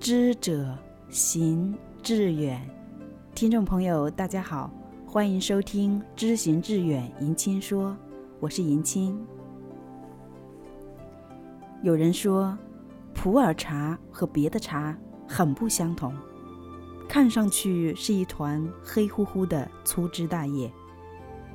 [0.00, 0.74] 知者
[1.10, 2.58] 行志远，
[3.34, 4.70] 听众朋友，大家好，
[5.06, 7.94] 欢迎收听《知行志远》，迎亲说，
[8.40, 9.14] 我是迎亲。
[11.82, 12.56] 有人说，
[13.12, 14.96] 普洱茶和别的茶
[15.28, 16.14] 很不相同，
[17.06, 20.72] 看上去是一团黑乎乎的粗枝大叶，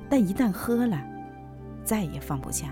[0.08, 1.04] 但一旦喝了，
[1.82, 2.68] 再也放不下。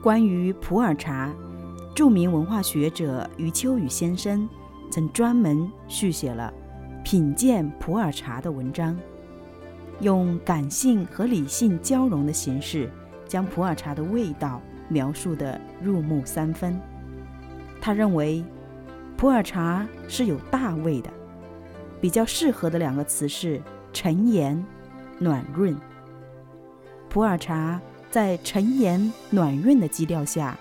[0.00, 1.34] 关于普洱茶。
[1.96, 4.46] 著名文化学者余秋雨先生
[4.90, 6.52] 曾专门续写了
[7.02, 8.94] 品鉴普洱茶的文章，
[10.00, 12.90] 用感性和理性交融的形式，
[13.26, 16.78] 将普洱茶的味道描述得入木三分。
[17.80, 18.44] 他认为，
[19.16, 21.08] 普洱茶是有大味的，
[21.98, 23.58] 比较适合的两个词是
[23.94, 24.62] 沉盐、
[25.18, 25.74] 暖润。
[27.08, 30.54] 普洱茶在沉盐暖润的基调下。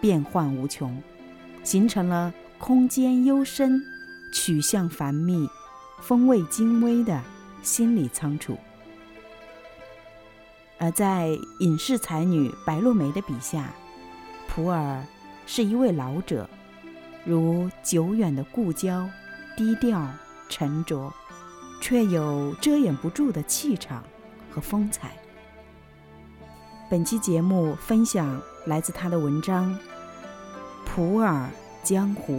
[0.00, 1.02] 变幻无穷，
[1.62, 3.82] 形成了空间幽深、
[4.32, 5.48] 曲项繁密、
[6.00, 7.22] 风味精微的
[7.62, 8.56] 心理仓储。
[10.78, 13.72] 而在隐士才女白落梅的笔下，
[14.46, 15.04] 普洱
[15.44, 16.48] 是一位老者，
[17.24, 19.08] 如久远的故交，
[19.56, 20.08] 低调
[20.48, 21.12] 沉着，
[21.80, 24.04] 却有遮掩不住的气场
[24.50, 25.16] 和风采。
[26.88, 29.74] 本期节目分享来自他的文章
[30.84, 31.48] 《普洱
[31.82, 32.34] 江湖》。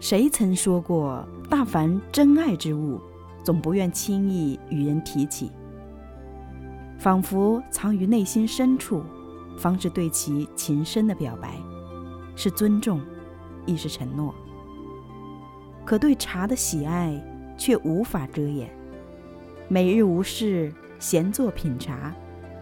[0.00, 2.98] 谁曾说过，大凡真爱之物，
[3.44, 5.52] 总不愿轻易与人提起，
[6.98, 9.04] 仿佛藏于内心深处，
[9.58, 11.60] 方是对其情深的表白，
[12.34, 13.02] 是尊重，
[13.66, 14.34] 亦是承诺。
[15.84, 17.22] 可对茶的喜爱。
[17.58, 18.70] 却无法遮掩，
[19.68, 22.14] 每日无事闲坐品茶，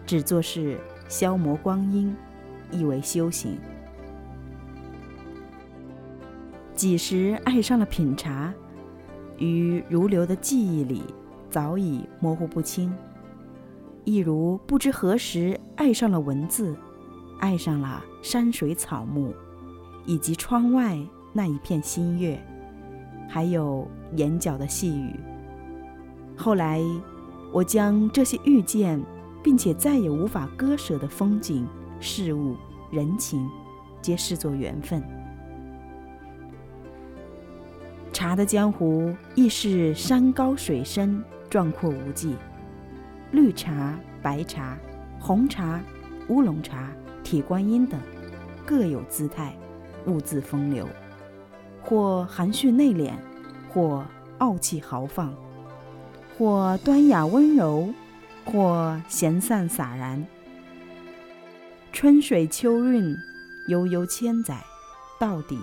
[0.07, 2.15] 只做是消磨光阴，
[2.71, 3.59] 亦为修行。
[6.73, 8.51] 几时爱上了品茶，
[9.37, 11.03] 于如流的记忆里
[11.47, 12.91] 早已模糊不清。
[14.03, 16.75] 亦如不知何时爱上了文字，
[17.39, 19.31] 爱上了山水草木，
[20.07, 20.97] 以及窗外
[21.33, 22.43] 那一片新月。
[23.29, 25.15] 还有眼角的细雨。
[26.37, 26.81] 后来，
[27.51, 29.01] 我将这些遇见，
[29.43, 31.65] 并且再也无法割舍的风景、
[31.99, 32.55] 事物、
[32.91, 33.49] 人情，
[34.01, 35.01] 皆视作缘分。
[38.11, 42.35] 茶的江湖亦是山高水深、壮阔无际。
[43.31, 44.77] 绿茶、白茶、
[45.19, 45.81] 红茶、
[46.27, 46.91] 乌龙茶、
[47.23, 47.99] 铁观音等，
[48.65, 49.53] 各有姿态，
[50.05, 50.87] 物自风流。
[51.81, 53.11] 或含蓄内敛，
[53.73, 54.05] 或
[54.37, 55.33] 傲气豪放，
[56.37, 57.93] 或端雅温柔，
[58.43, 60.25] 或闲散洒然。
[61.91, 63.15] 春水秋韵，
[63.67, 64.63] 悠悠千载，
[65.19, 65.59] 到底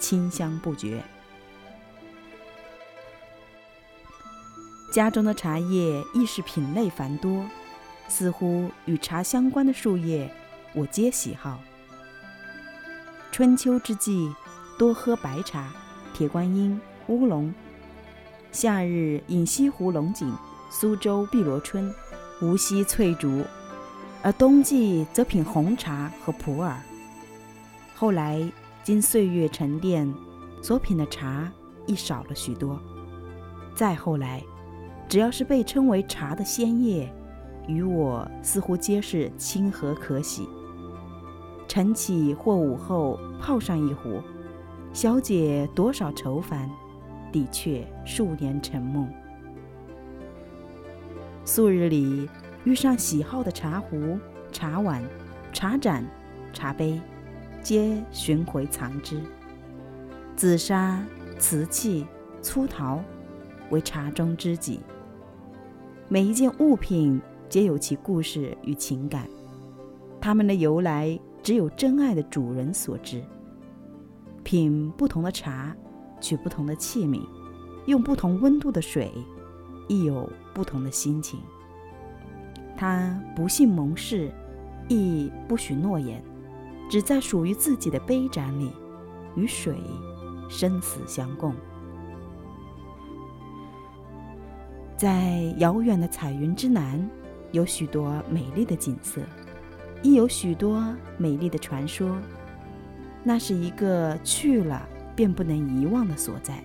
[0.00, 1.02] 清香不绝。
[4.92, 7.44] 家中的茶叶亦是品类繁多，
[8.08, 10.30] 似乎与茶相关的树叶，
[10.74, 11.60] 我皆喜好。
[13.30, 14.32] 春秋之际。
[14.76, 15.72] 多喝白茶、
[16.12, 17.54] 铁观音、乌龙；
[18.54, 20.32] 夏日饮西湖龙井、
[20.70, 21.92] 苏州碧螺春、
[22.40, 23.42] 无锡翠竹；
[24.22, 26.80] 而冬季则品红茶和普洱。
[27.96, 28.48] 后来
[28.84, 30.08] 经岁月沉淀，
[30.62, 31.50] 所品的茶
[31.84, 32.78] 亦少了许多。
[33.74, 34.40] 再后来，
[35.08, 37.12] 只要是被称为茶的鲜叶，
[37.66, 40.48] 与我似乎皆是清和可喜。
[41.66, 44.22] 晨起或午后泡上一壶。
[44.92, 46.70] 小姐多少愁烦，
[47.34, 49.12] 的确数年沉梦。
[51.44, 52.30] 素日里
[52.62, 54.16] 遇上喜好的茶壶、
[54.52, 55.02] 茶碗、
[55.52, 56.06] 茶盏、
[56.52, 57.00] 茶杯，
[57.60, 59.20] 皆寻回藏之。
[60.36, 61.04] 紫砂、
[61.36, 62.06] 瓷器、
[62.40, 63.02] 粗陶，
[63.70, 64.78] 为茶中知己。
[66.06, 69.28] 每一件物品皆有其故事与情感，
[70.20, 73.20] 它们的由来只有真爱的主人所知。
[74.44, 75.74] 品不同的茶，
[76.24, 77.20] 取不同的器皿，
[77.84, 79.12] 用不同温度的水，
[79.88, 81.38] 亦有不同的心情。
[82.74, 84.32] 他不信盟誓，
[84.88, 86.24] 亦不许诺言，
[86.90, 88.72] 只在属于自己的杯盏里，
[89.36, 89.76] 与水
[90.48, 91.54] 生死相共。
[94.96, 97.06] 在遥远的彩云之南，
[97.52, 99.20] 有许多美丽的景色，
[100.02, 100.82] 亦有许多
[101.18, 102.16] 美丽的传说。
[103.22, 106.62] 那是一个去了便不能遗忘的所在，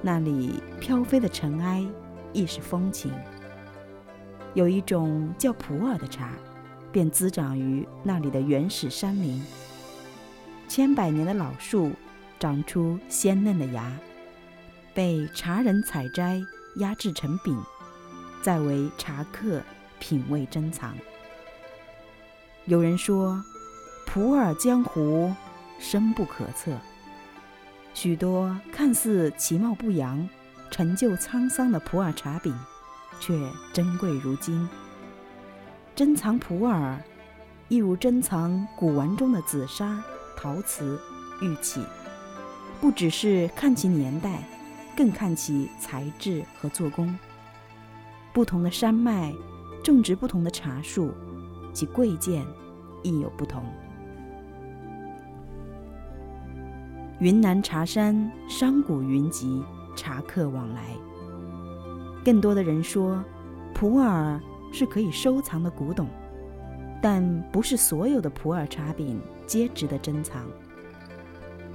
[0.00, 1.86] 那里飘飞的尘埃
[2.32, 3.12] 亦是风情。
[4.54, 6.30] 有一种叫普洱的茶，
[6.90, 9.42] 便滋长于那里的原始山林。
[10.68, 11.92] 千百年的老树
[12.38, 13.92] 长出鲜嫩的芽，
[14.92, 16.42] 被茶人采摘
[16.76, 17.56] 压制成饼，
[18.42, 19.62] 再为茶客
[19.98, 20.94] 品味珍藏。
[22.64, 23.42] 有人说，
[24.06, 25.34] 普洱江湖
[25.78, 26.72] 深不可测，
[27.94, 30.28] 许多看似其貌不扬、
[30.70, 32.54] 陈旧沧桑的普洱茶饼，
[33.20, 33.38] 却
[33.72, 34.68] 珍贵如金。
[35.94, 36.96] 珍藏普洱，
[37.68, 40.02] 亦如珍藏古玩中的紫砂、
[40.36, 40.98] 陶瓷、
[41.40, 41.82] 玉器，
[42.80, 44.42] 不只是看其年代，
[44.96, 47.16] 更看其材质和做工。
[48.32, 49.32] 不同的山脉，
[49.84, 51.12] 种植不同的茶树。
[51.74, 52.44] 其贵贱
[53.02, 53.62] 亦有不同。
[57.22, 59.62] 云南茶山商贾云集，
[59.94, 60.82] 茶客往来。
[62.24, 63.22] 更多的人说，
[63.72, 64.40] 普洱
[64.72, 66.08] 是可以收藏的古董，
[67.00, 67.22] 但
[67.52, 70.44] 不是所有的普洱茶饼皆值得珍藏。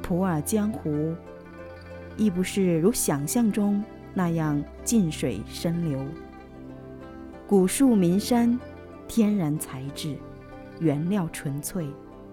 [0.03, 1.15] 普洱江湖
[2.17, 3.81] 亦不是如想象中
[4.13, 5.97] 那样静水深流，
[7.47, 8.59] 古树名山。
[9.07, 10.17] 天然材质，
[10.81, 11.87] 原料纯粹，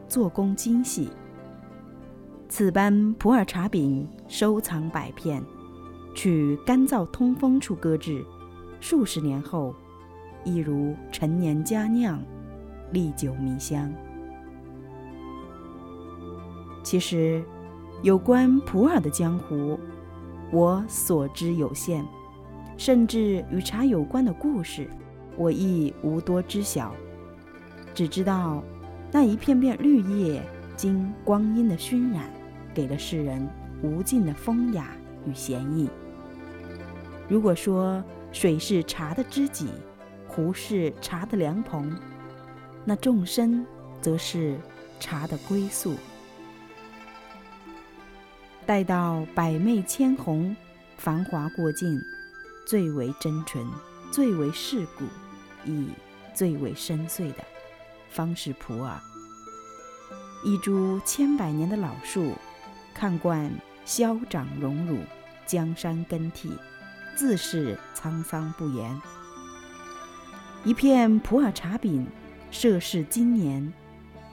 [0.08, 1.10] 做工精细。
[2.48, 5.42] 此般普洱茶饼收藏百片，
[6.14, 8.24] 取干燥通风处搁置，
[8.80, 9.74] 数十年后，
[10.44, 12.22] 亦如陈年佳酿，
[12.92, 13.92] 历久弥香。
[16.82, 17.42] 其实，
[18.02, 19.80] 有关普洱的江湖，
[20.52, 22.04] 我所知有限，
[22.76, 24.88] 甚至与茶有关的故事。
[25.36, 26.94] 我亦无多知晓，
[27.94, 28.62] 只知道
[29.10, 30.40] 那一片片绿叶
[30.76, 32.28] 经光阴的熏染，
[32.74, 33.48] 给了世人
[33.82, 34.88] 无尽的风雅
[35.26, 35.88] 与闲逸。
[37.28, 39.68] 如果说水是茶的知己，
[40.26, 41.96] 湖是茶的凉棚，
[42.84, 43.64] 那众生
[44.00, 44.58] 则是
[44.98, 45.96] 茶的归宿。
[48.66, 50.56] 待到百媚千红，
[50.96, 52.00] 繁华过尽，
[52.66, 53.66] 最为真纯，
[54.10, 55.04] 最为世故。
[55.66, 55.88] 亦
[56.34, 57.44] 最为深邃的，
[58.10, 59.00] 方是普洱。
[60.44, 62.32] 一株千百年的老树，
[62.92, 63.50] 看惯
[63.86, 64.98] 消长荣辱，
[65.46, 66.52] 江山更替，
[67.16, 69.00] 自是沧桑不言。
[70.62, 72.06] 一片普洱茶饼，
[72.50, 73.72] 涉世经年，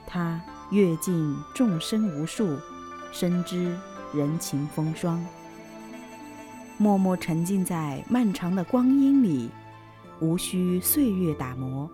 [0.06, 0.38] 它
[0.70, 2.58] 阅尽众生无数，
[3.10, 3.74] 深知
[4.12, 5.24] 人情风霜，
[6.76, 9.50] 默默沉浸在漫长的光阴里。
[10.20, 11.90] 无需岁月打磨，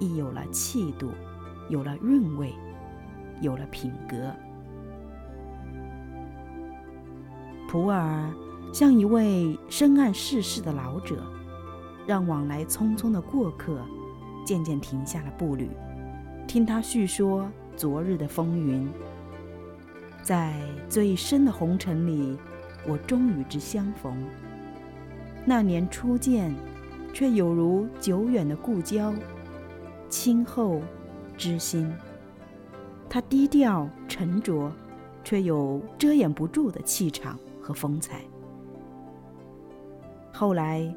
[0.00, 1.12] 亦有了气度，
[1.68, 2.52] 有了韵味，
[3.40, 4.16] 有了品格。
[7.68, 8.32] 普洱
[8.72, 11.22] 像一位深谙世事的老者，
[12.06, 13.80] 让往来匆匆的过客
[14.44, 15.70] 渐渐停下了步履，
[16.46, 18.88] 听他叙说昨日的风云。
[20.22, 20.54] 在
[20.88, 22.38] 最深的红尘里，
[22.86, 24.22] 我终与之相逢。
[25.44, 26.54] 那年初见。
[27.12, 29.12] 却有如久远的故交，
[30.08, 30.80] 亲厚
[31.36, 31.92] 知心。
[33.10, 34.72] 他低调沉着，
[35.24, 38.22] 却有遮掩不住的气场和风采。
[40.32, 40.94] 后来，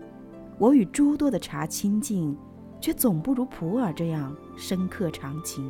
[0.59, 2.37] 我与诸多的茶亲近，
[2.79, 5.67] 却总不如普洱这样深刻长情。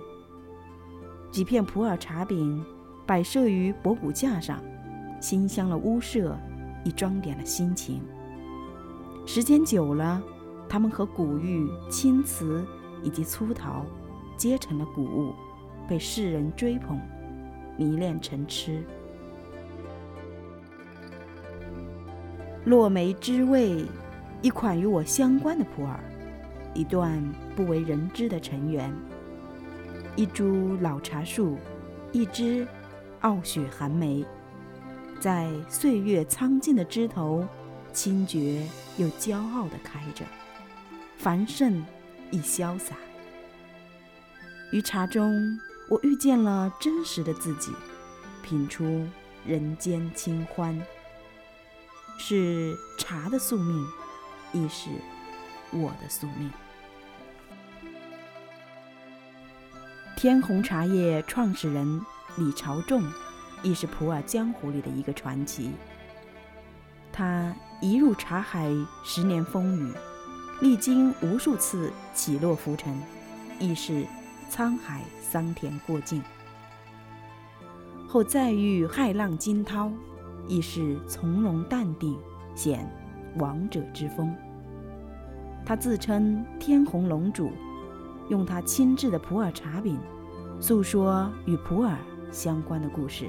[1.32, 2.64] 几片普洱茶饼
[3.08, 4.62] 摆设于博古架上，
[5.22, 6.38] 馨香了屋舍，
[6.84, 8.02] 亦装点了心情。
[9.26, 10.22] 时间久了。
[10.70, 12.66] 他们和古玉、青瓷
[13.04, 13.86] 以及粗陶，
[14.36, 15.32] 皆成了古物，
[15.94, 17.00] 被世人追捧、
[17.78, 18.84] 迷恋成痴。
[22.66, 23.86] 落梅之味，
[24.42, 26.00] 一款与我相关的普洱，
[26.74, 27.24] 一段
[27.56, 28.92] 不为人知的尘缘，
[30.16, 31.60] 一株老茶树，
[32.12, 32.68] 一枝
[33.20, 34.26] 傲雪寒梅，
[35.20, 37.48] 在岁月苍劲的枝头，
[37.92, 40.26] 清绝又骄傲地开着。
[41.20, 41.86] 繁盛
[42.32, 42.96] 亦潇洒。
[44.72, 45.56] 于茶中，
[45.90, 47.72] 我遇见了真实的自己，
[48.42, 49.08] 品出
[49.46, 50.82] 人间清欢。
[52.18, 53.86] 是茶的宿命，
[54.54, 54.90] 亦是
[55.72, 56.50] 我的宿命。
[60.16, 62.00] 天虹茶叶创始人
[62.38, 63.04] 李朝仲，
[63.62, 65.72] 亦是普洱江湖里的一个传奇。
[67.12, 68.70] 他一入茶海，
[69.04, 69.94] 十年风雨。
[70.62, 72.98] 历经无数次起落浮沉，
[73.60, 74.06] 亦是
[74.54, 76.22] 沧海桑田过尽；
[78.08, 79.92] 后再遇骇浪惊涛，
[80.48, 82.16] 亦是从容淡定，
[82.54, 82.88] 显
[83.40, 84.32] 王者之风。
[85.66, 87.52] 他自称天虹龙主，
[88.30, 89.98] 用他亲制的普洱茶饼，
[90.60, 91.98] 诉说与普洱
[92.32, 93.28] 相关的故事。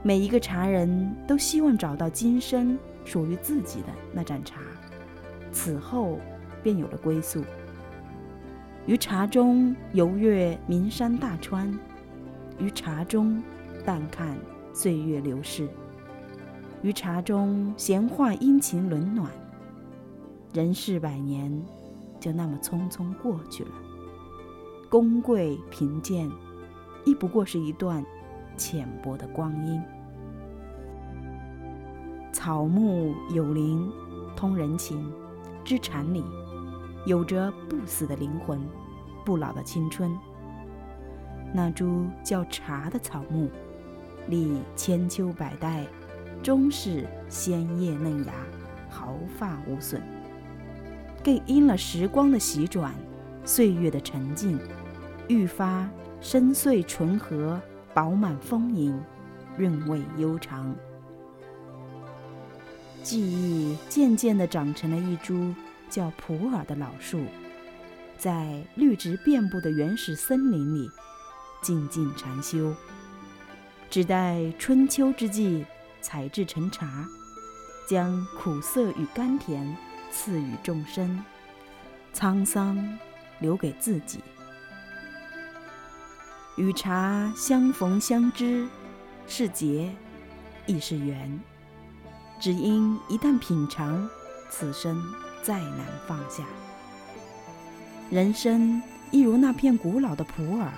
[0.00, 4.60] 每一个茶人都希望找到今生属于自己的那盏茶，
[5.50, 6.20] 此后
[6.62, 7.42] 便有了归宿。
[8.88, 11.70] 于茶中游阅名山大川，
[12.58, 13.42] 于茶中
[13.84, 14.34] 淡看
[14.72, 15.68] 岁月流逝，
[16.80, 19.30] 于茶中闲话殷勤冷暖。
[20.54, 21.62] 人世百年，
[22.18, 23.70] 就那么匆匆过去了。
[24.88, 26.26] 功贵贫贱，
[27.04, 28.02] 亦不过是一段
[28.56, 29.82] 浅薄的光阴。
[32.32, 33.92] 草木有灵，
[34.34, 35.12] 通人情，
[35.62, 36.24] 知禅理，
[37.08, 38.60] 有着不死的灵魂，
[39.24, 40.14] 不老的青春。
[41.54, 43.48] 那株叫茶的草木，
[44.26, 45.86] 历千秋百代，
[46.42, 48.34] 终是鲜叶嫩芽，
[48.90, 50.02] 毫发无损。
[51.24, 52.92] 更因了时光的洗转，
[53.42, 54.58] 岁月的沉静，
[55.28, 55.88] 愈发
[56.20, 57.58] 深邃醇和，
[57.94, 59.00] 饱满丰盈，
[59.56, 60.76] 韵味悠长。
[63.02, 65.54] 记忆渐渐地长成了一株
[65.88, 67.24] 叫普洱的老树，
[68.16, 70.90] 在绿植遍布的原始森林里
[71.62, 72.74] 静静禅修，
[73.90, 75.64] 只待春秋之际
[76.00, 77.06] 采制成茶，
[77.88, 79.76] 将苦涩与甘甜。
[80.10, 81.22] 赐予众生，
[82.14, 82.98] 沧桑
[83.40, 84.20] 留给自己。
[86.56, 88.66] 与茶相逢相知，
[89.26, 89.94] 是劫
[90.64, 91.38] 亦是缘。
[92.40, 94.08] 只因一旦品尝，
[94.48, 94.98] 此生
[95.42, 96.44] 再难放下。
[98.10, 100.68] 人生亦如那片古老的普洱，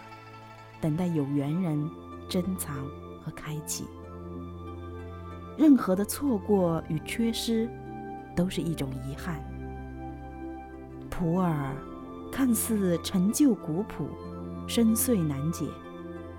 [0.81, 1.91] 等待有缘人
[2.29, 2.77] 珍藏
[3.25, 3.85] 和开启。
[5.57, 7.69] 任何的错过与缺失。
[8.37, 9.39] 都是一种遗憾。
[11.11, 11.75] 普洱
[12.33, 14.09] 看似陈旧古朴、
[14.67, 15.67] 深邃难解，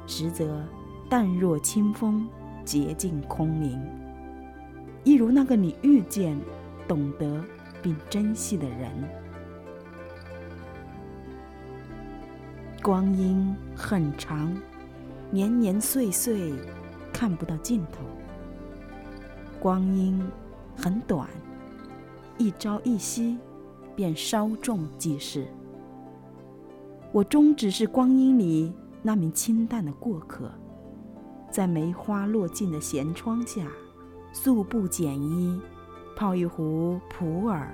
[0.08, 0.66] 实则
[1.10, 2.28] 淡若清风、
[2.66, 3.80] 洁净空灵。
[5.04, 6.40] 一如那个你遇见、
[6.88, 7.44] 懂得
[7.82, 8.92] 并珍惜的人。
[12.82, 14.52] 光阴很长，
[15.30, 16.54] 年年岁岁
[17.14, 18.00] 看不到尽头；
[19.60, 20.22] 光阴
[20.76, 21.28] 很短。
[22.38, 23.38] 一朝一夕，
[23.96, 25.46] 便稍纵即逝。
[27.12, 28.74] 我终只是光阴里
[29.04, 30.50] 那名清淡的过客，
[31.52, 33.68] 在梅花落尽的闲窗下，
[34.34, 35.62] 素不简衣，
[36.22, 37.66] 泡一壶普洱，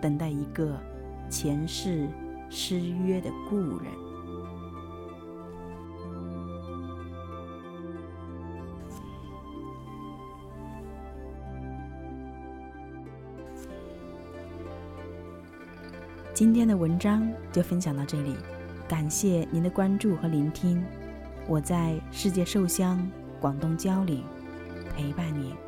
[0.00, 0.80] 等待一个
[1.28, 2.08] 前世
[2.48, 3.92] 失约的故人。
[16.32, 18.34] 今天的文章就分享到这里，
[18.88, 20.82] 感谢您的关注和聆听。
[21.46, 23.06] 我在世界寿乡
[23.38, 24.24] 广东蕉岭
[24.96, 25.65] 陪伴您。